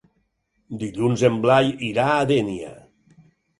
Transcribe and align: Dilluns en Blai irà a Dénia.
Dilluns 0.83 1.25
en 1.29 1.37
Blai 1.45 1.71
irà 1.91 2.09
a 2.17 2.27
Dénia. 2.35 2.75